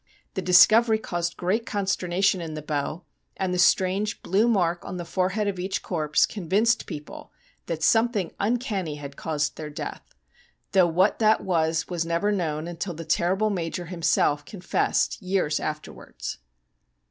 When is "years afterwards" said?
15.21-16.39